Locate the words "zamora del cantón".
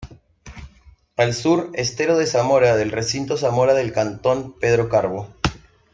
3.37-4.55